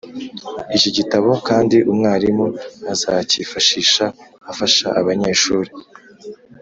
[0.77, 2.45] iki gitabo kandi umwarimu
[2.93, 4.05] azakifashisha
[4.51, 5.71] afasha abanyeshuri